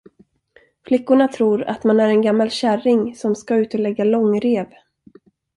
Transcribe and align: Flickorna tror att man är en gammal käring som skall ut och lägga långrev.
Flickorna 0.85 1.27
tror 1.27 1.63
att 1.63 1.83
man 1.83 1.99
är 1.99 2.07
en 2.09 2.21
gammal 2.21 2.49
käring 2.51 3.15
som 3.15 3.35
skall 3.35 3.57
ut 3.57 3.73
och 3.73 3.79
lägga 3.79 4.03
långrev. 4.03 4.65